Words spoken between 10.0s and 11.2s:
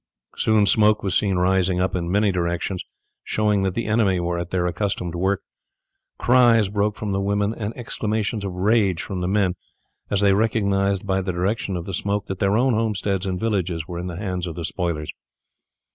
as they recognized